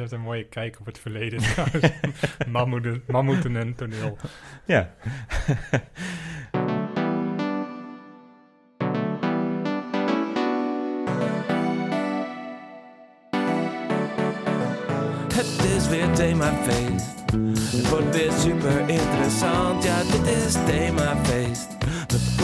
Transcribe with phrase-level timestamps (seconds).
[0.00, 1.92] hebt een mooie kijk op het verleden trouwens.
[2.48, 4.16] Mammoeten, mammoeten en toneel.
[4.66, 4.94] Ja.
[15.34, 17.18] Het is weer themafeest.
[17.76, 19.84] Het wordt weer super interessant.
[19.84, 21.69] Ja, dit is themafeest.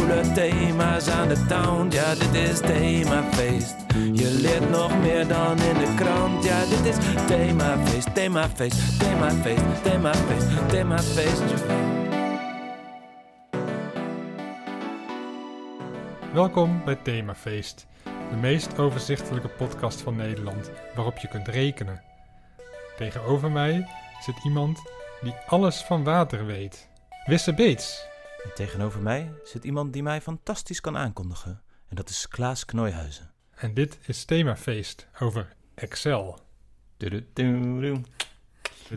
[0.07, 1.91] Coole thema's aan de town.
[1.91, 3.77] Ja, dit is themafeest.
[4.12, 6.45] Je leert nog meer dan in de krant.
[6.45, 6.96] Ja, dit is
[7.27, 11.42] themafeest, themafeest, themafeest, themafeest, themafeest.
[16.33, 17.86] Welkom bij Themafeest,
[18.30, 22.02] de meest overzichtelijke podcast van Nederland waarop je kunt rekenen.
[22.97, 23.88] Tegenover mij
[24.20, 24.83] zit iemand
[25.20, 26.88] die alles van water weet.
[27.25, 28.14] Wisse Beets.
[28.45, 31.62] En tegenover mij zit iemand die mij fantastisch kan aankondigen.
[31.88, 33.30] En dat is Klaas Knooihuizen.
[33.54, 36.38] En dit is Themafeest over Excel.
[36.96, 37.24] De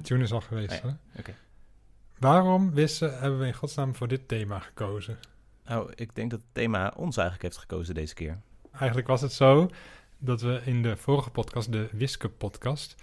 [0.02, 1.20] tune is al geweest, ja, hè?
[1.20, 1.36] oké.
[2.18, 5.20] Waarom, Wisse, hebben we in godsnaam voor dit thema gekozen?
[5.66, 8.42] Nou, ik denk dat het thema ons eigenlijk heeft gekozen deze keer.
[8.72, 9.70] Eigenlijk was het zo
[10.18, 12.96] dat we in de vorige podcast, de Wiske-podcast,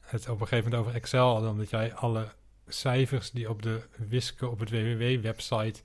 [0.00, 2.28] het op een gegeven moment over Excel hadden, omdat jij alle
[2.68, 5.80] cijfers die op de Wiske, op het www-website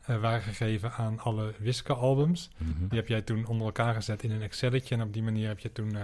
[0.00, 2.86] eh, waren gegeven aan alle Wiske-albums, Mhm.
[2.88, 5.58] die heb jij toen onder elkaar gezet in een Excelletje en op die manier heb
[5.58, 6.02] je toen eh,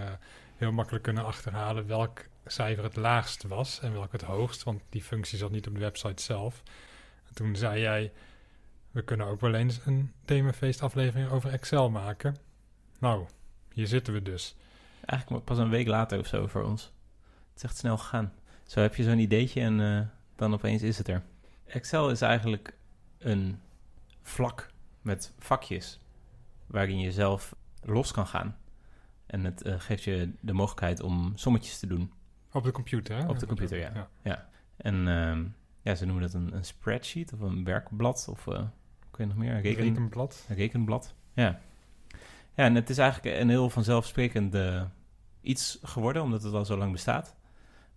[0.56, 5.02] heel makkelijk kunnen achterhalen welk cijfer het laagst was en welk het hoogst, want die
[5.02, 6.62] functie zat niet op de website zelf.
[7.28, 8.12] En toen zei jij,
[8.90, 12.36] we kunnen ook wel eens een themafeest aflevering over Excel maken.
[12.98, 13.26] Nou,
[13.72, 14.56] hier zitten we dus.
[15.04, 16.82] Eigenlijk maar pas een week later of zo voor ons.
[17.48, 18.32] Het is echt snel gegaan.
[18.66, 20.06] Zo heb je zo'n ideetje en eh,
[20.40, 21.22] dan opeens is het er.
[21.66, 22.74] Excel is eigenlijk
[23.18, 23.60] een
[24.22, 24.70] vlak
[25.02, 26.00] met vakjes
[26.66, 28.56] waarin je zelf los kan gaan.
[29.26, 32.12] En het eh, geeft je de mogelijkheid om sommetjes te doen.
[32.52, 33.28] Op de computer, hè?
[33.28, 33.78] Op de computer,
[34.22, 34.48] ja.
[34.76, 35.44] En ehm,
[35.82, 38.62] ja, ze noemen dat een, een spreadsheet of een werkblad of uh,
[39.10, 39.54] kun je nog meer?
[39.54, 40.46] Een reken, Rekenblad.
[40.48, 41.14] een rekenblad.
[41.32, 41.60] Ja.
[42.54, 44.82] Ja, en het is eigenlijk een heel vanzelfsprekend eh,
[45.40, 47.34] iets geworden, omdat het al zo lang bestaat.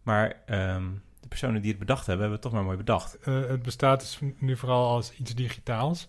[0.01, 0.89] Maar ehm,
[1.23, 3.17] de personen die het bedacht hebben, hebben het toch maar mooi bedacht.
[3.19, 6.07] Eh, het bestaat dus nu vooral als iets digitaals.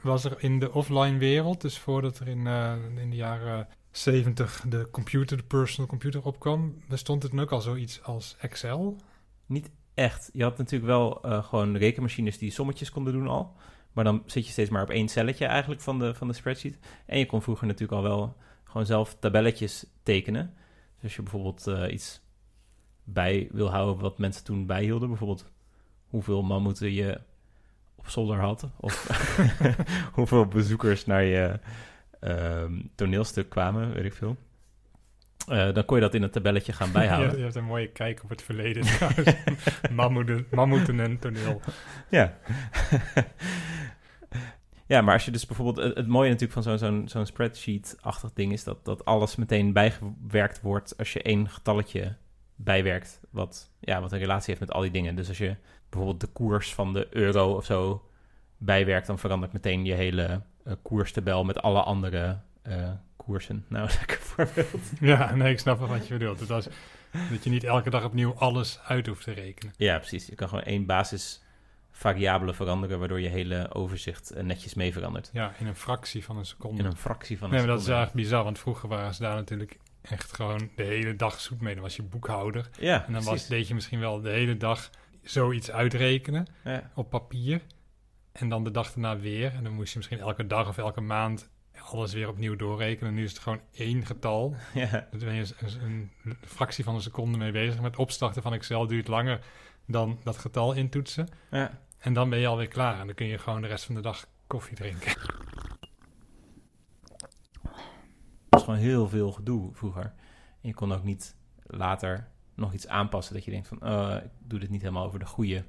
[0.00, 4.64] Was er in de offline wereld, dus voordat er in, eh, in de jaren 70
[4.68, 8.96] de computer, de personal computer opkwam, bestond het dan ook al zoiets als Excel?
[9.46, 10.30] Niet echt.
[10.32, 13.56] Je had natuurlijk wel eh, gewoon rekenmachines die sommetjes konden doen al.
[13.92, 16.78] Maar dan zit je steeds maar op één celletje eigenlijk van de, van de spreadsheet.
[17.06, 20.54] En je kon vroeger natuurlijk al wel gewoon zelf tabelletjes tekenen.
[20.94, 22.20] Dus als je bijvoorbeeld iets
[23.12, 25.08] bij wil houden wat mensen toen bijhielden.
[25.08, 25.50] Bijvoorbeeld
[26.06, 27.20] hoeveel mammoeten je
[27.94, 28.68] op zolder had.
[28.76, 29.08] Of
[30.18, 31.60] hoeveel bezoekers naar je
[32.20, 34.36] ehm, toneelstuk kwamen, weet ik veel.
[35.48, 37.30] Eh, dan kon je dat in een tabelletje gaan bijhouden.
[37.30, 39.34] je, je hebt een mooie kijk op het verleden trouwens.
[39.90, 41.60] mammoeten, mammoeten en toneel.
[42.10, 42.38] Ja.
[44.86, 45.86] ja, maar als je dus bijvoorbeeld...
[45.86, 48.52] Het, het mooie natuurlijk van zo'n zo'n zo'n spreadsheet-achtig ding...
[48.52, 50.98] is dat, dat alles meteen bijgewerkt wordt...
[50.98, 52.16] als je één getalletje
[52.58, 53.20] bijwerkt...
[53.30, 55.14] Wat, ja, wat een relatie heeft met al die dingen.
[55.14, 55.56] Dus als je
[55.88, 58.08] bijvoorbeeld de koers van de euro of zo
[58.56, 59.06] bijwerkt...
[59.06, 61.44] dan verandert meteen je hele uh, koerstabel...
[61.44, 62.38] met alle andere
[62.68, 63.64] uh, koersen.
[63.68, 63.88] Nou,
[64.34, 64.80] voorbeeld.
[65.00, 66.38] Ja, nee, ik snap wel wat je bedoelt.
[66.38, 66.68] Dat, was,
[67.30, 69.74] dat je niet elke dag opnieuw alles uit hoeft te rekenen.
[69.76, 70.26] Ja, precies.
[70.26, 71.42] Je kan gewoon één basis
[71.90, 75.30] variabele veranderen, waardoor je hele overzicht uh, netjes mee verandert.
[75.32, 76.82] Ja, in een fractie van een seconde.
[76.82, 77.66] In een fractie van een nee, seconde.
[77.66, 81.16] maar dat is eigenlijk bizar, want vroeger waren ze daar natuurlijk echt gewoon de hele
[81.16, 81.74] dag zoet mee.
[81.74, 82.68] Dan was je boekhouder.
[82.78, 84.90] Ja, en dan was, deed je misschien wel de hele dag
[85.22, 86.90] zoiets uitrekenen ja.
[86.94, 87.60] op papier.
[88.32, 89.52] En dan de dag daarna weer.
[89.54, 91.50] En dan moest je misschien elke dag of elke maand
[91.90, 93.14] alles weer opnieuw doorrekenen.
[93.14, 94.54] Nu is het gewoon één getal.
[94.74, 94.90] Ja.
[94.90, 97.80] Daar ben je een, een, fractie van een seconde mee bezig.
[97.80, 99.40] Met opstarten van Excel duurt langer
[99.86, 101.28] dan dat getal intoetsen.
[101.50, 101.80] Ja.
[101.98, 103.00] En dan ben je alweer klaar.
[103.00, 105.12] En dan kun je gewoon de rest van de dag koffie drinken.
[108.50, 110.12] Het was gewoon heel veel gedoe vroeger.
[110.60, 111.36] En je kon ook niet
[111.66, 113.34] later nog iets aanpassen.
[113.34, 115.64] Dat je denkt van, uh, ik doe dit niet helemaal over de goede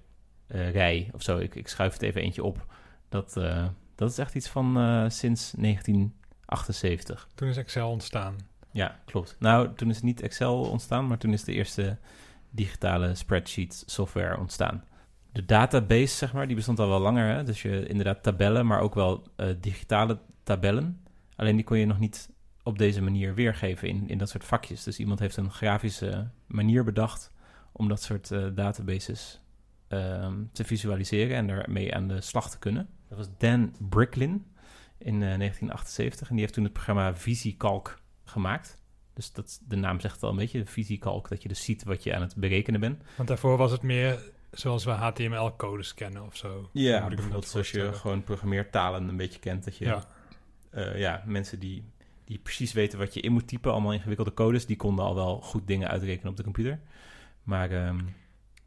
[0.47, 1.38] uh, rij of zo.
[1.38, 2.65] Ik, ik schuif het even eentje op.
[3.09, 7.29] Dat, uh, dat is echt iets van uh, sinds 1978.
[7.35, 8.35] Toen is Excel ontstaan.
[8.71, 9.35] Ja, klopt.
[9.39, 11.97] Nou, toen is niet Excel ontstaan, maar toen is de eerste
[12.50, 14.83] digitale spreadsheet software ontstaan.
[15.31, 17.35] De database, zeg maar, die bestond al wel langer.
[17.35, 17.44] Hè?
[17.44, 19.27] Dus je inderdaad tabellen, maar ook wel
[19.59, 21.03] digitale tabellen.
[21.35, 22.29] Alleen die kon je nog niet
[22.63, 24.83] op deze manier weergeven in, in dat soort vakjes.
[24.83, 27.31] Dus iemand heeft een grafische manier bedacht
[27.71, 29.41] om dat soort uh, databases
[29.89, 32.89] um, te visualiseren en daarmee aan de slag te kunnen.
[33.07, 34.45] Dat was Dan Bricklin
[34.97, 38.77] in uh, 1978 en die heeft toen het programma VisiCalc gemaakt.
[39.13, 42.03] Dus dat, de naam zegt het al een beetje, VisiCalc, dat je dus ziet wat
[42.03, 43.03] je aan het berekenen bent.
[43.15, 44.19] Want daarvoor was het meer
[44.51, 46.69] zoals we HTML-codes kennen of zo.
[46.73, 49.63] Ja, bijvoorbeeld zoals je gewoon programmeertalen een beetje kent.
[49.63, 50.03] Dat je, Ja,
[50.69, 51.83] eh, ja, mensen die,
[52.29, 55.41] die precies weten wat je in moet typen, allemaal ingewikkelde codes, die konden al wel
[55.41, 56.79] goed dingen uitrekenen op de computer.
[57.43, 57.99] Maar ehm,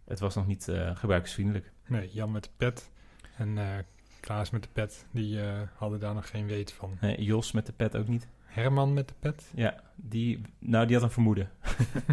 [0.05, 1.73] het was nog niet eh, gebruikersvriendelijk.
[1.87, 2.91] nee, Jan met de pet
[3.37, 3.79] en eh,
[4.20, 6.97] Klaas met de pet, die eh, hadden daar nog geen weet van.
[7.00, 8.29] Eh, Jos met de pet ook niet.
[8.44, 9.50] Herman met de pet?
[9.55, 11.50] Ja, die, nou, die had een vermoeden.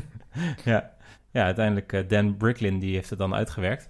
[0.66, 0.94] ja.
[1.32, 3.90] ja, uiteindelijk Dan Bricklin, die heeft het dan uitgewerkt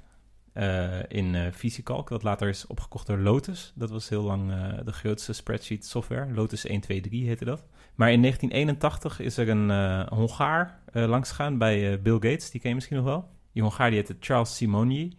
[1.07, 3.71] in eh VisiCalc, dat later is opgekocht door Lotus.
[3.75, 6.33] Dat was heel lang eh, de grootste spreadsheet software.
[6.33, 7.63] Lotus 123 heette dat.
[7.95, 12.61] Maar in 1981 is er een eh, Hongaar eh langsgegaan bij eh, Bill Gates, die
[12.61, 13.29] ken je misschien nog wel.
[13.53, 15.17] Die Hongaar die heette Charles Simonyi.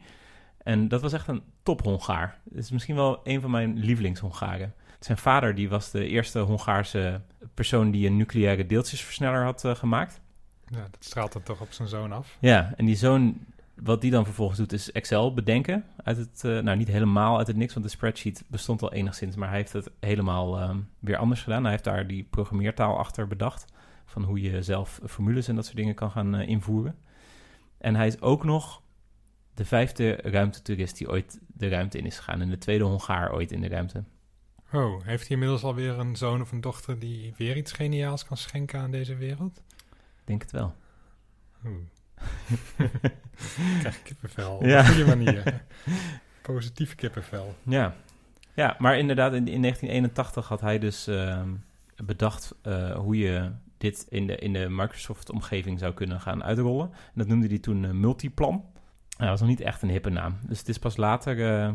[0.63, 2.41] En dat was echt een top Hongaar.
[2.49, 4.75] Het is misschien wel een van mijn lievelings-Hongaren.
[5.01, 7.21] Zijn vader die was de eerste Hongaarse
[7.55, 10.21] persoon die een nucleaire deeltjesversneller had eh, gemaakt.
[10.65, 12.37] Ja, dat straalt dan toch op zijn zoon af.
[12.41, 13.39] Ja, en die zoon,
[13.83, 15.85] wat die dan vervolgens doet, is Excel bedenken.
[15.97, 19.37] Uit het, eh, nou, niet helemaal uit het niks, want de spreadsheet bestond al enigszins,
[19.37, 21.63] maar hij heeft het helemaal ehm, weer anders gedaan.
[21.63, 23.65] Hij heeft daar die programmeertaal achter bedacht,
[24.05, 26.99] van hoe je zelf formules en dat soort dingen kan gaan eh, invoeren.
[27.79, 28.83] En hij is ook nog
[29.55, 33.53] de vijfde ruimtetoerist die ooit de ruimte in is gegaan en de tweede Hongaar ooit
[33.53, 34.05] in de ruimte.
[34.73, 38.37] Oh, heeft hij inmiddels alweer een zoon of een dochter die weer iets geniaals kan
[38.37, 39.63] schenken aan deze wereld?
[40.21, 40.75] Ik denk het wel.
[41.65, 41.77] Oeh.
[43.81, 44.79] Krijg kippenvel op Ja.
[44.79, 45.63] een goede manier.
[46.43, 47.55] Positief kippenvel.
[47.63, 47.95] Ja,
[48.55, 51.49] ja maar inderdaad, in, in 1981 had hij dus ehm,
[52.05, 56.91] bedacht eh, hoe je dit in de, in de Microsoft-omgeving zou kunnen gaan uitrollen.
[56.93, 58.51] En dat noemde hij toen eh, Multiplan.
[58.55, 58.63] Nou,
[59.17, 60.39] dat was nog niet echt een hippe naam.
[60.47, 61.73] Dus het is pas later eh,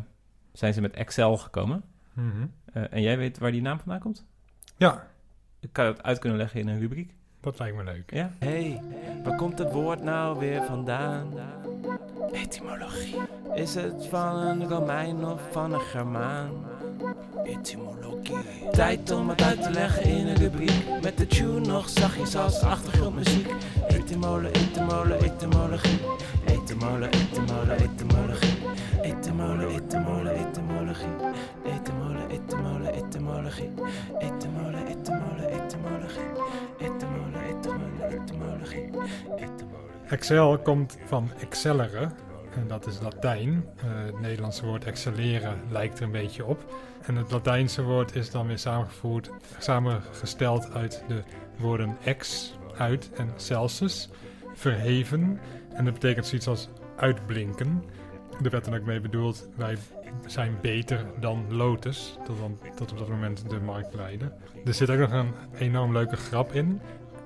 [0.54, 1.84] zijn ze met Excel gekomen.
[2.14, 2.46] Mhm.
[2.72, 4.26] En jij weet waar die naam vandaan komt?
[4.78, 5.08] Ja,
[5.60, 7.16] Ik kan het uit kunnen leggen in een rubriek.
[7.46, 8.12] Dat lijkt me leuk.
[8.14, 8.32] Ja?
[8.40, 8.82] Hey,
[9.24, 11.28] waar komt het woord nou weer vandaan?
[12.32, 13.16] Etymologie.
[13.54, 16.50] Is het van een Romein of van een Germaan?
[17.44, 18.38] Etymologie.
[18.72, 21.02] Tijd om het uit te leggen in een rubriek.
[21.02, 23.50] Met de tune nog zachtjes als achtergrondmuziek.
[23.88, 26.00] Etymole, etymole, etymologie.
[26.46, 28.58] Etymole, etymole, etymologie.
[29.02, 31.16] Etymole, etymole, etymologie.
[31.64, 33.72] Etymole, etymole, etymologie.
[34.20, 36.65] Etymole, etymole, etymologie.
[40.10, 42.10] Excel komt van excellere.
[42.56, 43.66] En dat is Latijn.
[43.78, 46.74] Eh, het Nederlandse woord excelleren lijkt er een beetje op.
[47.06, 49.30] En het Latijnse woord is dan weer samengevoerd,
[49.60, 51.24] samengesteld uit de
[51.58, 54.10] woorden ex, uit en celsus,
[54.54, 55.40] verheven.
[55.74, 57.84] En dat betekent zoiets als uitblinken.
[58.44, 59.78] Er werd dan ook mee bedoeld, wij
[60.26, 62.18] zijn beter dan Lotus,
[62.76, 64.34] tot op dat moment de markt leiden.
[64.66, 66.82] Er zit ook nog een enorm leuke grap in.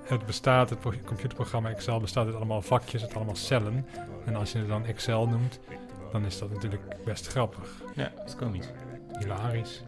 [0.09, 3.85] Het bestaat, het pro- computerprogramma Excel bestaat uit allemaal vakjes, uit allemaal cellen.
[4.25, 5.59] En als je het dan Excel noemt,
[6.11, 7.81] dan is dat natuurlijk best grappig.
[7.95, 8.67] Ja, dat is komisch.
[9.19, 9.83] Hilarisch.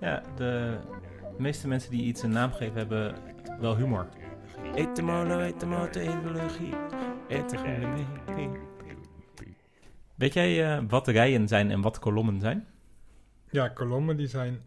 [0.00, 0.78] Ja, de
[1.38, 3.14] meeste mensen die iets een naam geven hebben
[3.60, 4.08] wel humor.
[4.74, 6.74] Etymolo, etymote, etymologie.
[7.28, 8.50] Etymologie.
[10.14, 12.66] Weet jij eh, wat rijen zijn en wat kolommen zijn?
[13.50, 14.60] Ja, kolommen die zijn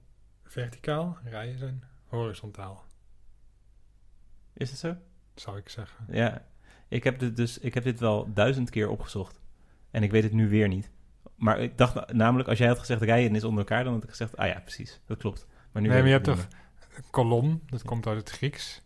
[0.43, 2.83] verticaal, rijen zijn horizontaal,
[4.61, 4.95] Is het zo?
[5.35, 6.05] zou ik zeggen.
[6.09, 6.45] Ja,
[6.87, 9.39] ik heb dit dus ik heb dit wel duizend keer opgezocht.
[9.91, 10.89] En ik weet het nu weer niet.
[11.35, 14.03] Maar ik dacht na- namelijk, als jij had gezegd rijen is onder elkaar, dan had
[14.03, 15.47] ik gezegd, ah ja, precies, dat klopt.
[15.71, 18.81] Maar nu Nee, maar je hebt Een kolom, dat komt uit het Grieks.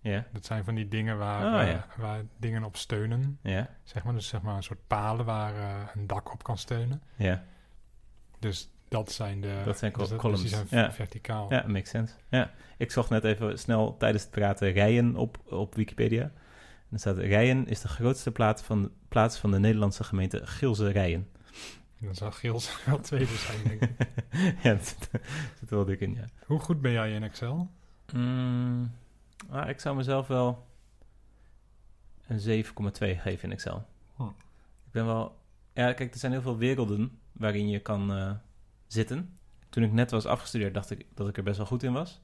[0.00, 1.86] Ja, Dat zijn van die dingen waar, Oh, eh, ja.
[1.96, 3.38] waar dingen op steunen.
[3.42, 6.58] ja, Zeg maar, dus zeg maar een soort palen waar eh, een dak op kan
[6.58, 7.02] steunen.
[7.16, 7.44] ja.
[8.38, 10.92] Dus dat zijn de Dat zijn dus dus columns, die zijn ja.
[10.92, 11.52] verticaal.
[11.52, 12.14] Ja, makes sense.
[12.28, 16.22] Ja, ik zocht net even snel tijdens het praten rijen op, op Wikipedia.
[16.22, 16.32] En
[16.90, 21.28] er staat rijen is de grootste plaats van, plaats van de Nederlandse gemeente Gilse Rijen.
[21.98, 23.90] Dan zou Giels wel tweede zijn, denk ik.
[24.62, 25.08] ja, dat zit,
[25.58, 26.24] zit er wel dik in, ja.
[26.46, 27.70] Hoe goed ben jij in Excel?
[28.12, 28.92] Mm,
[29.48, 30.66] ah, ik zou mezelf wel
[32.26, 33.86] een 7,2 geven in Excel.
[34.16, 34.22] Hm.
[34.86, 35.38] Ik ben wel...
[35.72, 38.32] Ja, kijk, er zijn heel veel werelden waarin je kan eh,
[38.92, 39.38] zitten.
[39.68, 42.20] Toen ik net was afgestudeerd, dacht ik dat ik er best wel goed in was.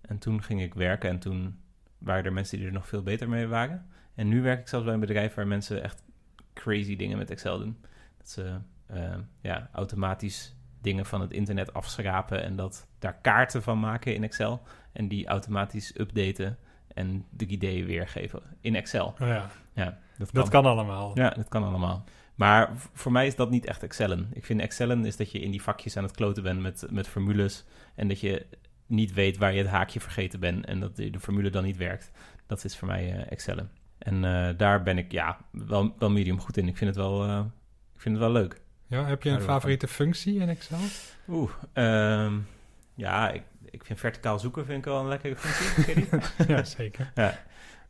[0.00, 1.58] En toen ging ik werken en toen
[1.98, 3.86] waren er mensen die er nog veel beter mee waren.
[4.14, 6.02] En nu werk ik zelfs bij een bedrijf waar mensen echt
[6.54, 7.80] crazy dingen met Excel doen.
[8.18, 13.80] Dat ze eh, ja, automatisch dingen van het internet afschrapen en dat daar kaarten van
[13.80, 14.62] maken in Excel.
[14.92, 16.58] En die automatisch updaten
[16.94, 19.06] en 3D weergeven in Excel.
[19.06, 21.18] Oh ja, Ja, dat, dat kan allemaal.
[21.18, 22.04] Ja, dat kan allemaal.
[22.40, 24.30] Maar voor mij is dat niet echt Excellen.
[24.32, 27.08] Ik vind Excellen is dat je in die vakjes aan het kloten bent met, met
[27.08, 27.64] formules.
[27.94, 28.46] En dat je
[28.86, 30.66] niet weet waar je het haakje vergeten bent.
[30.66, 32.10] En dat de formule dan niet werkt.
[32.46, 33.70] Dat is voor mij Excellen.
[33.98, 36.68] En eh, daar ben ik ja, wel, wel medium goed in.
[36.68, 37.44] Ik vind het wel, eh,
[37.94, 38.60] ik vind het wel leuk.
[38.86, 40.78] Ja, heb je een favoriete functie in Excel?
[41.28, 42.38] Oeh, ehm,
[42.94, 46.08] ja, ik, ik vind verticaal zoeken vind ik wel een lekkere functie.
[46.54, 47.12] Ja, zeker.
[47.14, 47.38] ja,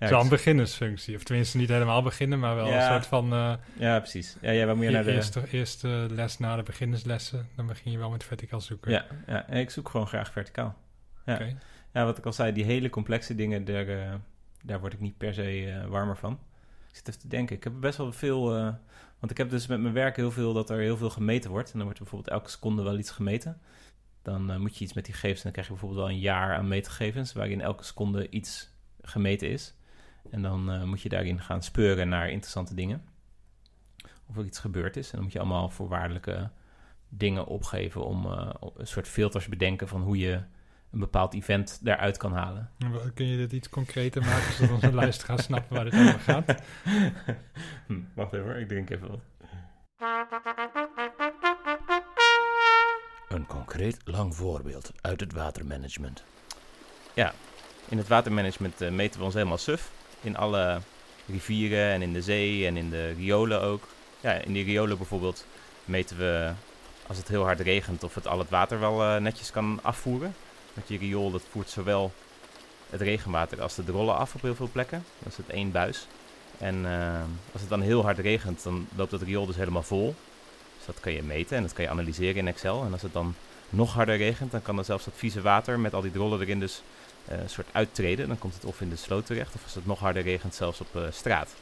[0.00, 1.16] Het is wel een beginnersfunctie.
[1.16, 3.32] Of tenminste niet helemaal beginnen, maar wel een soort van...
[3.32, 4.36] eh ja, precies.
[4.40, 5.12] Ja, jij meer je naar de...
[5.12, 7.48] eerste, eerste les na de beginnerslessen.
[7.56, 8.90] Dan begin je wel met verticaal zoeken.
[8.90, 10.76] Ja, ja, ik zoek gewoon graag verticaal.
[11.26, 11.34] ja.
[11.34, 11.58] Oké.
[11.92, 14.14] Ja, wat ik al zei, die hele complexe dingen, daar, eh,
[14.62, 16.32] daar word ik niet per se eh, warmer van.
[16.88, 18.50] Ik zit even te denken, ik heb best wel veel...
[19.18, 21.72] want ik heb dus met mijn werk heel veel dat er heel veel gemeten wordt.
[21.72, 23.60] En dan wordt er bijvoorbeeld elke seconde wel iets gemeten.
[24.22, 26.56] Dan moet je iets met die gegevens en dan krijg je bijvoorbeeld wel een jaar
[26.56, 27.32] aan meetgegevens...
[27.32, 28.70] waarin elke seconde iets
[29.02, 29.74] gemeten is.
[30.30, 33.02] En dan eh, moet je daarin gaan speuren naar interessante dingen.
[34.26, 35.06] Of er iets gebeurd is.
[35.06, 36.50] En dan moet je allemaal voorwaardelijke
[37.08, 38.04] dingen opgeven...
[38.04, 40.42] om eh, een soort filters bedenken van hoe je
[40.90, 42.70] een bepaald event daaruit kan halen.
[43.14, 46.54] Kun je dit iets concreter maken, zodat onze luisteraars snappen waar dit over gaat?
[47.86, 49.20] Hm, wacht even, ik drink even wat.
[53.28, 56.24] Een concreet lang voorbeeld uit het watermanagement.
[57.90, 59.90] In het watermanagement eh, meten we ons helemaal suf.
[60.20, 60.80] In alle
[61.26, 63.82] rivieren en in de zee en in de riolen ook.
[64.20, 65.46] Ja, in die riolen bijvoorbeeld
[65.84, 66.52] meten we
[67.06, 70.34] als het heel hard regent of het al het water wel eh, netjes kan afvoeren.
[70.74, 72.12] Want je riool dat voert zowel
[72.90, 75.04] het regenwater als de drollen af op heel veel plekken.
[75.18, 76.06] Dat is het één buis.
[76.58, 77.20] En eh,
[77.52, 80.14] als het dan heel hard regent, dan loopt dat riool dus helemaal vol.
[80.76, 82.84] Dus dat kan je meten en dat kan je analyseren in Excel.
[82.84, 83.34] En als het dan
[83.70, 86.60] nog harder regent, dan kan er zelfs dat vieze water met al die drollen erin
[86.60, 86.82] dus
[87.46, 88.28] soort uittreden.
[88.28, 90.80] Dan komt het of in de sloot terecht, of als het nog harder regent, zelfs
[90.80, 91.54] op eh, straat.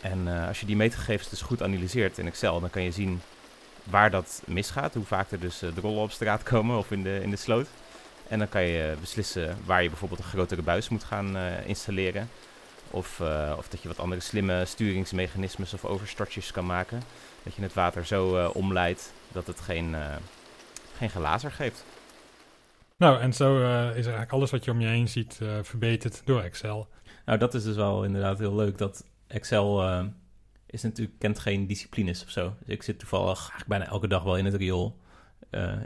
[0.00, 3.20] En eh, als je die meetgegevens dus goed analyseert in Excel, dan kan je zien
[3.84, 4.94] waar dat misgaat.
[4.94, 7.68] Hoe vaak er dus eh, drollen op straat komen of in de, in de sloot.
[8.28, 11.66] En dan kan je eh, beslissen waar je bijvoorbeeld een grotere buis moet gaan eh,
[11.66, 12.28] installeren.
[12.90, 17.02] Of, eh, of dat je wat andere slimme sturingsmechanismes of overstortjes kan maken.
[17.42, 20.16] Dat je het water zo eh, omleidt dat het geen, eh,
[20.96, 21.84] geen gelazer geeft.
[22.96, 26.22] Nou, en zo eh, is eigenlijk alles wat je om je heen ziet eh, verbeterd
[26.24, 26.88] door Excel.
[27.24, 28.78] Nou, dat is dus wel inderdaad heel leuk.
[28.78, 30.04] Dat Excel eh,
[30.66, 32.54] is natuurlijk, kent geen disciplines of zo.
[32.58, 34.98] Dus ik zit toevallig eigenlijk bijna elke dag wel in het riool.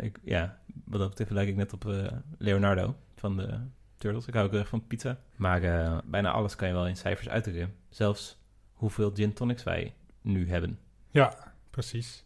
[0.00, 1.94] Ik, ja, wat dat betreft lijk ik net op
[2.38, 3.58] Leonardo van de
[3.96, 4.26] Turtles.
[4.26, 5.18] Ik hou ook erg van pizza.
[5.36, 5.60] Maar
[6.04, 7.74] bijna alles kan je wel in cijfers uitdrukken.
[7.88, 8.38] Zelfs
[8.72, 10.78] hoeveel gin tonics wij nu hebben.
[11.10, 12.24] Ja, precies.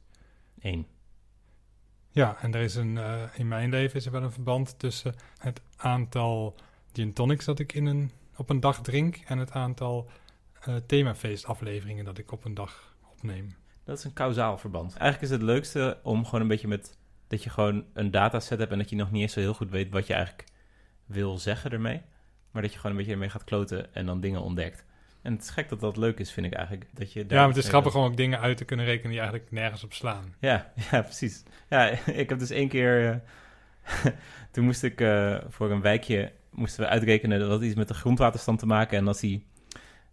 [0.60, 0.86] Eén.
[2.14, 5.14] Ja, en er is een, eh, in mijn leven is er wel een verband tussen
[5.38, 6.54] het aantal
[6.92, 10.10] gin tonics dat ik in een, op een dag drink en het aantal
[10.60, 13.56] eh themafeestafleveringen dat ik op een dag opneem.
[13.84, 14.96] Dat is een kausaal verband.
[14.96, 16.96] Eigenlijk is het leukste om gewoon een beetje met...
[17.28, 19.70] dat je gewoon een dataset hebt en dat je nog niet eens zo heel goed
[19.70, 20.48] weet wat je eigenlijk
[21.06, 22.02] wil zeggen ermee.
[22.50, 24.84] Maar dat je gewoon een beetje ermee gaat kloten en dan dingen ontdekt.
[25.24, 26.86] En het is gek dat dat leuk is, vind ik eigenlijk.
[26.92, 29.20] Dat je Ja, maar het is grappig om ook dingen uit te kunnen rekenen die
[29.20, 30.34] eigenlijk nergens op slaan.
[30.38, 31.42] Ja, ja, precies.
[31.68, 31.86] Ja,
[32.22, 33.10] ik heb dus één keer...
[33.84, 34.06] eh,
[34.52, 36.32] toen moest ik eh, voor een wijkje...
[36.50, 38.98] moesten we uitrekenen dat had iets met de grondwaterstand te maken.
[38.98, 39.46] En als die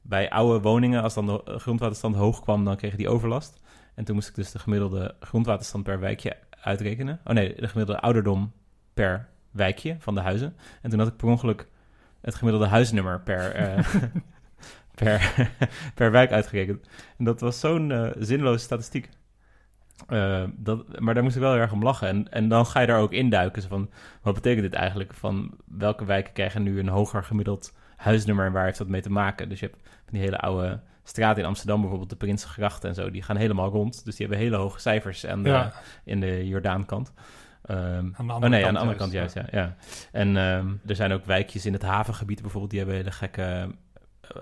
[0.01, 2.65] bij oude woningen, als dan de grondwaterstand hoog kwam...
[2.65, 3.61] dan kreeg die overlast.
[3.95, 7.19] En toen moest ik dus de gemiddelde grondwaterstand per wijkje uitrekenen.
[7.23, 8.51] Oh nee, de gemiddelde ouderdom
[8.93, 10.55] per wijkje van de huizen.
[10.81, 11.67] En toen had ik per ongeluk
[12.21, 13.51] het gemiddelde huisnummer per...
[13.55, 13.83] eh,
[14.95, 15.47] Per,
[15.95, 16.87] per wijk uitgerekend.
[17.17, 19.09] En dat was zo'n eh, zinloze statistiek.
[20.07, 22.07] Eh, dat, maar daar moest ik wel heel erg om lachen.
[22.07, 23.61] En, en dan ga je daar ook induiken.
[23.63, 23.89] Van,
[24.21, 25.13] wat betekent dit eigenlijk?
[25.13, 29.11] Van welke wijken krijgen nu een hoger gemiddeld huisnummer en waar heeft dat mee te
[29.11, 29.49] maken?
[29.49, 33.11] Dus je hebt van die hele oude straten in Amsterdam, bijvoorbeeld de Prinsengracht en zo,
[33.11, 34.05] die gaan helemaal rond.
[34.05, 37.13] Dus die hebben hele hoge cijfers aan de, Ja, in de Jordaankant.
[37.61, 37.79] Ehm,
[38.13, 39.45] aan de andere oh nee, kant aan de andere kant juist, ja.
[39.51, 39.75] ja.
[40.11, 43.75] En ehm, er zijn ook wijkjes in het havengebied bijvoorbeeld, die hebben hele gekke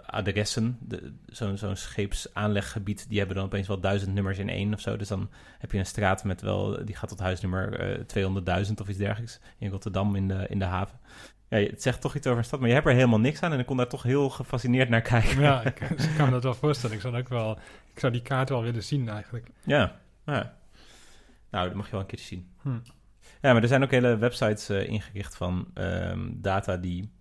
[0.06, 0.78] adressen.
[0.82, 4.98] De- Zo'n zo'n scheepsaanleggebied, die hebben dan opeens wel duizend nummers in één of zo.
[4.98, 5.30] Dus dan
[5.60, 9.40] heb je een straat met wel, die gaat tot huisnummer eh 200.000 of iets dergelijks
[9.58, 11.00] in Rotterdam in de, in de haven.
[11.50, 13.54] Ja, het zegt toch iets over een stad, maar je hebt er helemaal niks aan
[13.54, 15.42] en ik kon daar toch heel gefascineerd naar kijken.
[15.42, 16.96] ja ik, ik kan me dat wel voorstellen.
[16.96, 17.58] Ik zou, ook wel,
[17.94, 19.48] ik zou die kaart wel willen zien eigenlijk.
[19.64, 20.58] Ja, ja.
[21.52, 22.48] Nou, dat mag je wel een keertje zien.
[22.62, 22.70] Hm.
[23.42, 27.12] Ja, maar er zijn ook hele websites eh, ingericht van ehm, data die,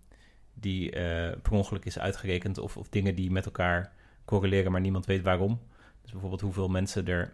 [0.60, 2.58] die eh, per ongeluk is uitgerekend.
[2.58, 3.92] Of, of dingen die met elkaar
[4.24, 5.60] correleren, maar niemand weet waarom.
[6.02, 7.32] Dus bijvoorbeeld hoeveel mensen er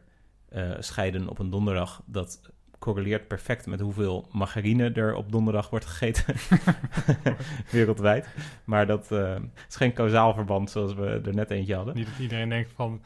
[0.48, 2.02] eh, scheiden op een donderdag.
[2.06, 2.40] Dat
[2.78, 6.34] correleert perfect met hoeveel margarine er op donderdag wordt gegeten.
[7.70, 8.28] Wereldwijd.
[8.64, 9.36] Maar dat eh,
[9.68, 11.94] is geen kausaal verband zoals we er net eentje hadden.
[11.94, 13.02] Niet dat iedereen denkt van...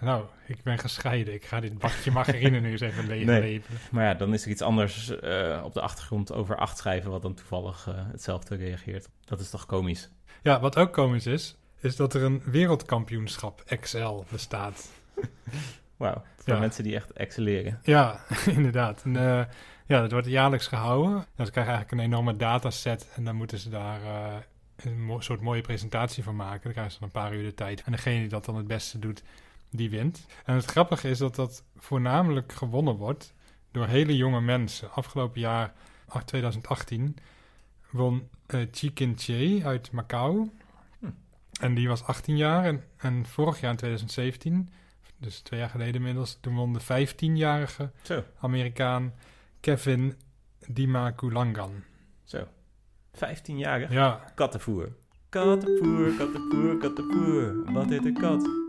[0.00, 1.34] Nou, ik ben gescheiden.
[1.34, 3.24] Ik ga dit bakje margarine nu eens even Nee.
[3.24, 3.80] leeglepelen.
[3.90, 7.10] Maar ja, dan is er iets anders eh, op de achtergrond over acht schrijven...
[7.10, 9.08] wat dan toevallig eh, hetzelfde reageert.
[9.24, 10.08] Dat is toch komisch?
[10.42, 14.90] Ja, wat ook komisch is, is dat er een wereldkampioenschap XL bestaat.
[15.96, 16.58] Wauw, voor Ja.
[16.58, 17.78] mensen die echt excelleren.
[17.82, 18.20] Ja,
[18.56, 19.02] inderdaad.
[19.04, 19.44] En, eh,
[19.86, 21.12] ja, dat wordt jaarlijks gehouden.
[21.36, 24.00] Ja, ze krijgen eigenlijk een enorme dataset en dan moeten ze daar
[24.76, 26.60] een mo- soort mooie presentatie van maken.
[26.62, 27.82] Dan krijgen ze dan een paar uur de tijd.
[27.84, 29.22] En degene die dat dan het beste doet,
[29.70, 30.26] die wint.
[30.44, 33.34] En het grappige is dat dat voornamelijk gewonnen wordt
[33.70, 34.92] door hele jonge mensen.
[34.92, 35.72] Afgelopen jaar,
[36.08, 37.16] ach, 2018,
[37.90, 40.50] won eh Chikin Che uit Macau.
[40.98, 41.06] Hm.
[41.60, 42.64] En die was 18 jaar.
[42.64, 44.70] En, en vorig jaar in 2017,
[45.16, 49.14] dus twee jaar geleden inmiddels, toen won de 15-jarige Zo, Amerikaan
[49.60, 50.14] Kevin
[50.66, 51.84] Dimakulangan.
[52.24, 52.46] zo.
[53.12, 54.92] 15 jaar Ja, kattenvoer.
[55.28, 57.72] Kattenvoer, kattenvoer, kattenvoer.
[57.72, 58.65] Wat heet een kat?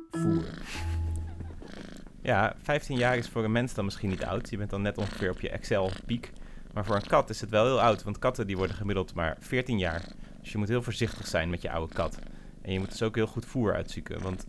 [2.21, 4.49] Ja, 15 jaar is voor een mens dan misschien niet oud.
[4.49, 6.31] Je bent dan net ongeveer op je Excel-piek.
[6.73, 8.03] Maar voor een kat is het wel heel oud.
[8.03, 10.01] Want katten die worden gemiddeld maar 14 jaar.
[10.41, 12.19] Dus je moet heel voorzichtig zijn met je oude kat.
[12.61, 14.21] En je moet dus ook heel goed voer uitzoeken.
[14.21, 14.45] Want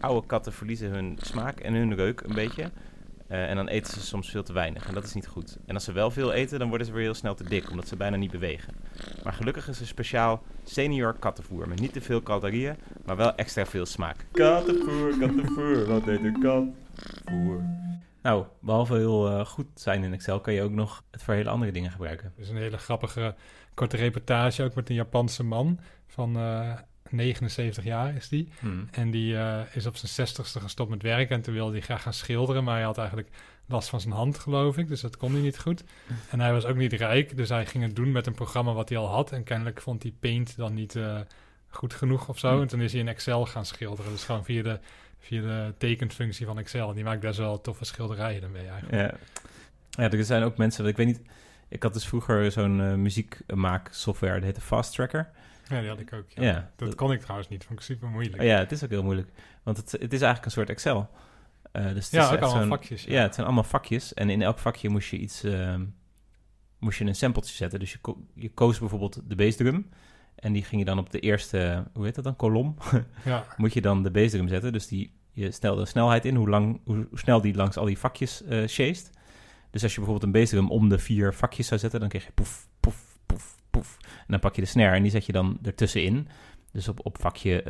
[0.00, 2.70] oude katten verliezen hun smaak en hun reuk een beetje.
[3.30, 4.86] Eh, en dan eten ze soms veel te weinig.
[4.86, 5.58] En dat is niet goed.
[5.66, 7.70] En als ze wel veel eten, dan worden ze weer heel snel te dik.
[7.70, 8.74] Omdat ze bijna niet bewegen.
[9.24, 11.68] Maar gelukkig is er speciaal senior kattenvoer.
[11.68, 14.26] Met niet te veel calorieën, maar wel extra veel smaak.
[14.32, 16.64] Kattenvoer, kattenvoer, wat heet een kat?
[17.24, 17.62] Voer.
[18.22, 21.50] Nou, behalve heel eh, goed zijn in Excel, kan je ook nog het voor hele
[21.50, 22.32] andere dingen gebruiken.
[22.36, 23.34] dus een hele grappige
[23.74, 26.76] korte reportage, ook met een Japanse man van eh,
[27.12, 28.48] 79 jaar is die.
[28.58, 28.88] Hmm.
[28.90, 32.02] En die eh, is op zijn 60ste gestopt met werken en toen wilde hij graag
[32.02, 33.28] gaan schilderen, maar hij had eigenlijk
[33.66, 35.84] last van zijn hand, geloof ik, dus dat kon hij niet goed.
[36.30, 38.88] En hij was ook niet rijk, dus hij ging het doen met een programma wat
[38.88, 41.20] hij al had en kennelijk vond hij Paint dan niet eh,
[41.68, 42.50] goed genoeg of zo.
[42.50, 42.60] Hmm.
[42.60, 44.78] En toen is hij in Excel gaan schilderen, dus gewoon via de,
[45.18, 46.88] via de tekenfunctie van Excel.
[46.88, 48.94] En die maakt best wel toffe schilderijen daarmee eigenlijk.
[48.94, 49.14] Ja.
[50.02, 51.20] ja, er zijn ook mensen, ik weet niet,
[51.68, 55.30] ik had dus vroeger zo'n eh, muziekmaaksoftware, dat heette Fast Tracker.
[55.70, 56.24] Ja, die had ik ook.
[56.28, 56.42] Ja.
[56.42, 58.42] Ja, Dat kon ik trouwens niet, vond ik super moeilijk.
[58.42, 59.28] Ja, het is ook heel moeilijk.
[59.62, 61.10] Want het, het is eigenlijk een soort Excel.
[61.72, 63.12] Eh, dus het Ja, is ook echt allemaal vakjes, ja.
[63.12, 63.22] Ja.
[63.22, 64.14] het zijn allemaal vakjes.
[64.14, 65.42] En in elk vakje moest je iets...
[65.44, 65.84] ehm,
[66.78, 67.78] moest je een sampletje zetten.
[67.78, 69.88] Dus je, ko- je koos bijvoorbeeld de bassdrum.
[70.34, 71.84] En die ging je dan op de eerste...
[71.94, 72.36] Hoe heet dat dan?
[72.36, 72.76] Kolom.
[73.24, 74.72] Ja, moet je dan de bassdrum zetten.
[74.72, 76.34] Dus die, je stelde de snelheid in.
[76.34, 79.10] Hoe, lang, hoe, hoe snel die langs al die vakjes chased.
[79.70, 82.00] Dus als je bijvoorbeeld een bassdrum om de vier vakjes zou zetten...
[82.00, 83.96] dan kreeg je poef, poef, poef, poef.
[84.02, 86.28] En dan pak je de snare en die zet je dan ertussenin.
[86.72, 87.62] Dus op, op vakje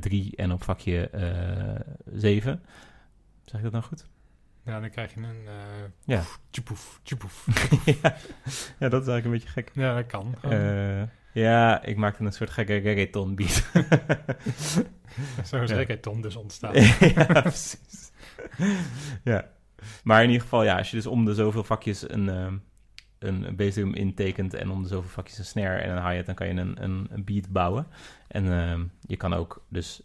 [0.00, 1.10] 3 en op vakje
[2.12, 2.62] 7.
[3.44, 4.06] Zeg ik dat nou goed?
[4.68, 5.46] ja dan krijg je een...
[5.46, 6.22] eh Ja.
[6.50, 7.46] tjoepoef, tjoepoef.
[8.02, 8.16] ja.
[8.78, 9.70] ja, dat is eigenlijk een beetje gek.
[9.74, 10.34] Ja, dat kan.
[10.42, 13.50] Eh, ja, ik maakte een soort gekke reggaeton beat.
[15.48, 15.76] Zo is ja.
[15.76, 16.74] reggaeton dus ontstaan.
[17.14, 18.10] ja, precies.
[19.24, 19.48] ja.
[20.02, 22.56] Maar in ieder geval, ja, als je dus om de zoveel vakjes een, ehm,
[23.18, 26.46] een bassdrum intekent en om de zoveel vakjes een snare en een hi-hat, dan kan
[26.46, 27.86] je een, een, beat bouwen.
[28.28, 30.02] En ehm, je kan ook dus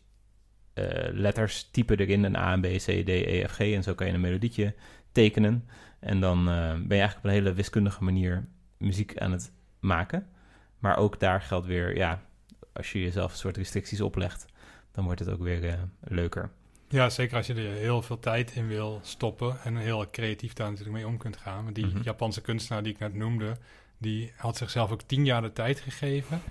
[0.73, 3.60] eh, letters typen erin, een A, B, C, D, E, F, G.
[3.60, 4.73] En zo kan je een melodietje
[5.12, 5.67] tekenen.
[5.99, 8.47] En dan eh, ben je eigenlijk op een hele wiskundige manier
[8.78, 10.28] muziek aan het maken.
[10.80, 12.21] Maar ook daar geldt weer, ja,
[12.73, 14.45] als je jezelf een soort restricties oplegt,
[14.91, 16.52] dan wordt het ook weer eh, leuker.
[16.93, 20.69] Ja, zeker als je er heel veel tijd in wil stoppen en heel creatief daar
[20.69, 21.63] natuurlijk mee om kunt gaan.
[21.63, 22.01] Want die Mhm.
[22.03, 23.58] Japanse kunstenaar die ik net noemde,
[23.97, 26.41] die had zichzelf ook tien jaar de tijd gegeven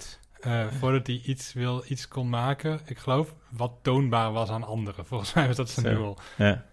[0.40, 2.80] eh, voordat hij iets, wil, iets kon maken.
[2.84, 5.06] Ik geloof wat toonbaar was aan anderen.
[5.10, 6.16] Volgens mij was dat zijn doel.
[6.36, 6.64] Ja.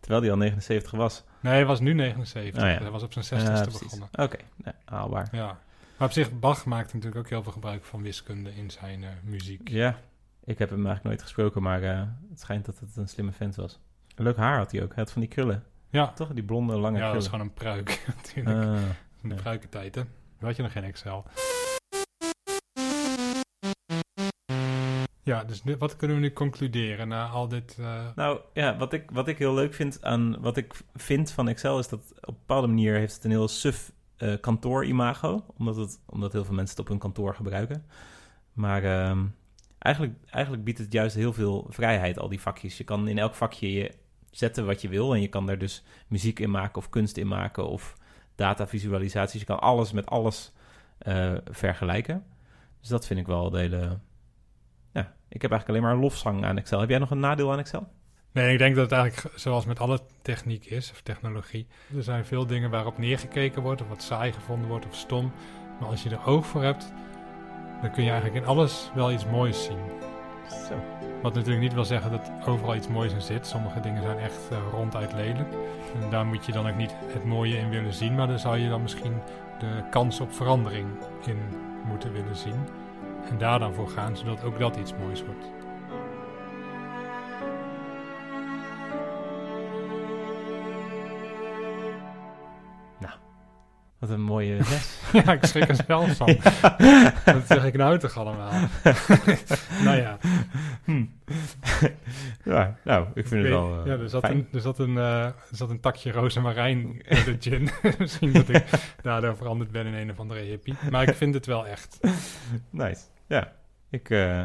[0.00, 1.22] Terwijl die al 79 was.
[1.40, 2.62] Nee, hij was nu 79.
[2.62, 2.78] Oh ja.
[2.78, 3.80] Hij was op zijn Ja, 60ste precies.
[3.82, 4.08] begonnen.
[4.12, 5.28] Oké, ja, haalbaar.
[5.32, 5.58] Ja.
[5.96, 9.10] Maar op zich, Bach maakte natuurlijk ook heel veel gebruik van wiskunde in zijn eh,
[9.22, 9.68] muziek.
[9.68, 9.98] Ja,
[10.44, 13.54] ik heb hem eigenlijk nooit gesproken, maar eh, het schijnt dat het een slimme vent
[13.56, 13.80] was.
[14.16, 14.88] Leuk haar had hij ook.
[14.94, 15.64] Hij had van die krullen.
[15.90, 16.28] Ja, Toch?
[16.32, 17.52] Die blonde, lange ja dat is krullen.
[17.54, 18.56] gewoon een pruik natuurlijk.
[18.66, 18.80] Ah,
[19.22, 19.40] in de ja.
[19.40, 20.00] pruikentijd, hè.
[20.38, 21.24] Toen had je nog geen Excel.
[25.22, 27.76] Ja, dus nu- wat kunnen we nu concluderen na al dit...
[27.80, 31.48] eh, Nou ja, wat ik, wat ik heel leuk vind aan wat ik vind van
[31.48, 35.44] Excel is dat op een bepaalde manier heeft het een heel suf eh kantoor-imago.
[35.56, 37.84] Omdat, het, omdat heel veel mensen het op hun kantoor gebruiken.
[38.52, 39.24] Maar ehm,
[39.84, 42.78] eigenlijk, eigenlijk biedt het juist heel veel vrijheid, al die vakjes.
[42.78, 43.92] Je kan in elk vakje je
[44.30, 45.14] zetten wat je wil.
[45.14, 47.96] En je kan daar dus muziek in maken of kunst in maken of
[48.34, 49.40] datavisualisaties.
[49.40, 50.52] Je kan alles met alles
[50.98, 52.24] eh, vergelijken.
[52.80, 53.98] Dus dat vind ik wel de hele...
[54.92, 56.80] Ja, ik heb eigenlijk alleen maar een lofzang aan Excel.
[56.80, 57.88] Heb jij nog een nadeel aan Excel?
[58.32, 61.66] Nee, ik denk dat het eigenlijk zoals met alle techniek is, of technologie.
[61.96, 65.32] Er zijn veel dingen waarop neergekeken wordt, of wat saai gevonden wordt, of stom.
[65.80, 66.92] Maar als je er oog voor hebt,
[67.84, 69.78] dan kun je eigenlijk in alles wel iets moois zien.
[70.68, 70.74] Zo.
[71.22, 73.46] Wat natuurlijk niet wil zeggen dat overal iets moois in zit.
[73.46, 75.52] Sommige dingen zijn echt eh, ronduit lelijk.
[76.02, 78.14] En daar moet je dan ook niet het mooie in willen zien.
[78.14, 79.14] Maar daar zou je dan misschien
[79.58, 80.86] de kans op verandering
[81.26, 81.38] in
[81.86, 82.68] moeten willen zien.
[83.30, 85.64] En daar dan voor gaan, zodat ook dat iets moois wordt.
[94.04, 94.98] Wat een mooie les.
[95.24, 96.36] ja, ik schrik er zelf van.
[97.24, 98.52] Wat zeg ik nou toch allemaal?
[99.84, 100.18] nou ja.
[100.84, 101.04] Hm.
[102.44, 104.36] ja, nou, ik vind het wel eh, ja, er zat, fijn.
[104.36, 107.70] een, er, zat een, eh, er zat een takje rozemarijn in de gin.
[107.98, 108.64] Misschien dat ik
[109.02, 110.74] daardoor veranderd ben in een of andere hippie.
[110.90, 112.00] Maar ik vind het wel echt.
[112.70, 113.00] Nice.
[113.26, 113.52] Ja,
[113.90, 114.40] ik, eh,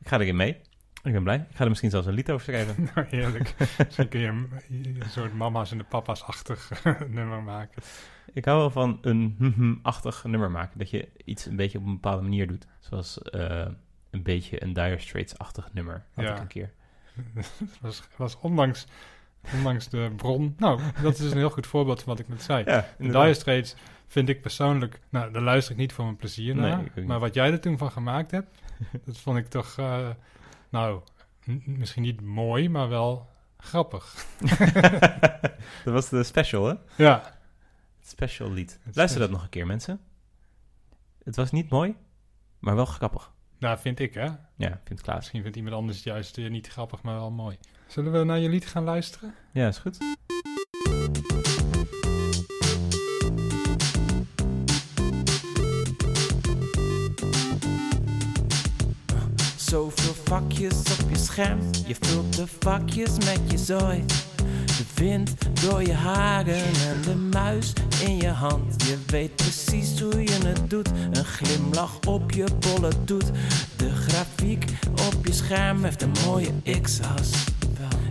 [0.00, 0.60] ik ga erin mee.
[1.06, 1.36] Ik ben blij.
[1.50, 2.74] Ik ga er misschien zelfs een lied over schrijven.
[2.94, 3.54] Nou, heerlijk.
[3.78, 6.70] Misschien kun je een, een soort mama's en de papa's-achtig
[7.08, 7.82] nummer maken.
[8.32, 10.78] Ik hou wel van een hm-hm-achtig nummer maken.
[10.78, 12.66] Dat je iets een beetje op een bepaalde manier doet.
[12.80, 13.66] Zoals eh,
[14.10, 16.04] een beetje een Dire Straits-achtig nummer.
[16.14, 16.34] Had Ja.
[16.34, 16.70] ik een keer.
[17.34, 18.86] Het was, was ondanks,
[19.54, 20.54] ondanks de bron...
[20.58, 22.64] Nou, dat is een heel goed voorbeeld van wat ik net zei.
[22.64, 25.00] Ja, Dire Straits vind ik persoonlijk...
[25.08, 26.84] Nou, daar luister ik niet voor mijn plezier Nee, naar.
[27.06, 28.58] maar wat jij er toen van gemaakt hebt...
[29.04, 29.78] dat vond ik toch...
[29.78, 30.08] eh,
[30.76, 31.00] nou,
[31.64, 34.26] misschien niet mooi, maar wel grappig.
[35.84, 36.74] dat was de special, hè?
[36.96, 37.38] Ja,
[37.98, 38.70] Het special lied.
[38.82, 39.20] Het Luister special.
[39.20, 40.00] dat nog een keer, mensen.
[41.24, 41.94] Het was niet mooi,
[42.58, 43.32] maar wel grappig.
[43.58, 44.28] nou vind ik, hè.
[44.56, 45.16] Ja, vindt Klaas.
[45.16, 47.58] Misschien vindt iemand anders het juist niet grappig, maar wel mooi.
[47.86, 49.34] Zullen we naar je lied gaan luisteren?
[49.52, 50.15] Ja, is goed.
[60.28, 64.04] Vakjes op je scherm, je vult de vakjes met je zooi.
[64.66, 65.30] De wind
[65.62, 67.72] door je haren en de muis
[68.04, 68.82] in je hand.
[68.82, 73.30] Je weet precies hoe je het doet, een glimlach op je bolle doet.
[73.76, 76.50] De grafiek op je scherm heeft een mooie
[76.82, 77.30] x-as.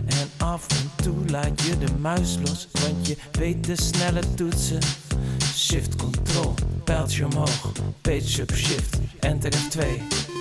[0.06, 4.78] En af en toe laat je de muis los, want je weet de snelle toetsen.
[5.54, 10.35] Shift, control, pijltje omhoog, page up, shift, enter F2.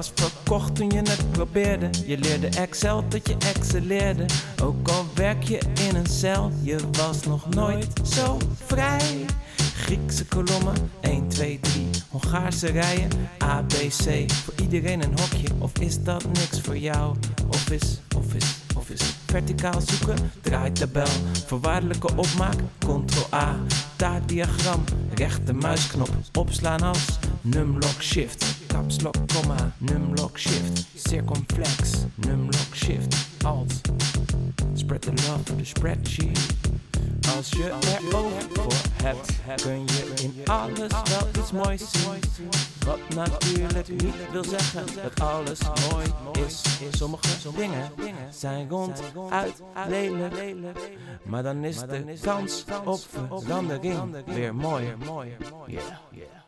[0.00, 1.90] Was verkocht toen je het probeerde.
[2.06, 4.26] Je leerde Excel tot je excelleerde.
[4.62, 5.58] Ook al werk je
[5.88, 9.24] in een cel, je was nog nooit zo vrij.
[9.56, 11.86] Griekse kolommen, 1, 2, 3.
[12.08, 13.10] Hongaarse rijen,
[13.42, 14.32] A, B, C.
[14.32, 17.16] Voor iedereen een hokje, of is dat niks voor jou?
[17.48, 21.08] Of is, of is, of is verticaal zoeken, draaitabel.
[21.46, 23.56] Voorwaardelijke opmaak, ctrl A.
[23.96, 24.84] Taartdiagram,
[25.14, 27.06] rechter muisknop, opslaan als
[27.40, 28.59] numlock shift.
[28.70, 30.86] Caps comma, numlock shift.
[30.94, 33.72] Circumflex, numlock shift, alt.
[34.74, 36.38] Spread the love the spreadsheet.
[37.36, 42.48] Als je er oog voor hebt, kun je in alles wel iets moois zien.
[42.86, 45.58] Wat natuurlijk niet wil zeggen dat alles
[45.90, 46.06] mooi
[46.46, 46.62] is.
[46.90, 47.90] Sommige dingen
[48.30, 50.90] zijn ronduit lelijk.
[51.24, 54.96] Maar dan is de kans op verandering weer mooier.
[55.66, 56.39] Yeah.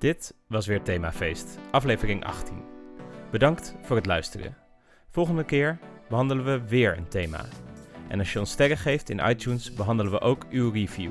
[0.00, 2.62] Dit was weer Themafeest, aflevering 18.
[3.30, 4.56] Bedankt voor het luisteren.
[5.10, 7.44] Volgende keer behandelen we weer een thema.
[8.08, 11.10] En als je ons sterren geeft in iTunes, behandelen we ook uw review.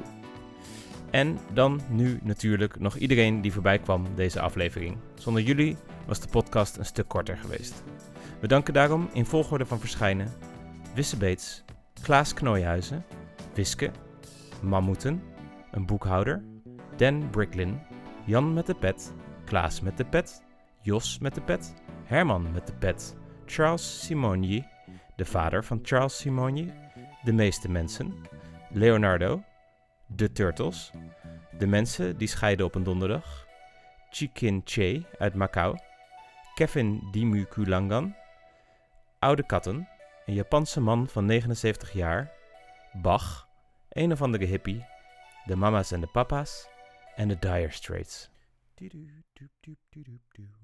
[1.12, 4.97] En dan nu natuurlijk nog iedereen die voorbij kwam deze aflevering.
[5.13, 7.84] Zonder jullie was de podcast een stuk korter geweest.
[8.39, 10.34] We danken daarom in volgorde van verschijnen
[10.95, 11.63] Wisse Beets,
[12.02, 13.06] Klaas Knooihuizen,
[13.54, 13.91] Wiske,
[14.62, 15.23] Mammoeten,
[15.71, 16.43] een boekhouder,
[16.97, 17.80] Dan Bricklin,
[18.30, 19.13] Jan met de pet,
[19.46, 20.44] Klaas met de pet,
[20.82, 21.74] Jos met de pet,
[22.06, 24.65] Herman met de pet, Charles Simonyi,
[25.15, 26.74] de vader van Charles Simonyi,
[27.24, 28.15] de meeste mensen,
[28.70, 29.44] Leonardo,
[30.08, 30.92] de Turtles,
[31.58, 33.48] de mensen die scheiden op een donderdag,
[34.10, 35.78] Chikin Che uit Macau,
[36.56, 38.15] Kevin Dimukulangan,
[39.20, 39.88] Oude Katten,
[40.26, 42.32] een Japanse man van 79 jaar,
[42.94, 43.48] Bach,
[43.89, 44.86] een of andere hippie,
[45.46, 46.78] de mama's en de papa's
[47.19, 48.29] en de Dire Straits.
[48.77, 50.59] Do-do-do-do-do-do-do.